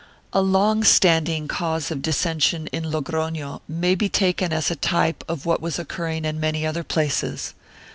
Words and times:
A 0.33 0.41
long 0.41 0.83
standing 0.83 1.47
cause 1.47 1.91
of 1.91 2.01
dissension 2.01 2.65
in 2.71 2.85
Logrono 2.89 3.61
may 3.67 3.93
be 3.93 4.09
taken 4.09 4.51
as 4.51 4.71
a 4.71 4.75
type 4.75 5.23
of 5.27 5.45
what 5.45 5.61
was 5.61 5.77
occurring 5.77 6.25
in 6.25 6.39
many 6.39 6.65
other 6.65 6.83
places. 6.83 7.53